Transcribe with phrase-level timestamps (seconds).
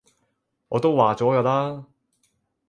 [0.69, 1.85] 我都話咗嘅啦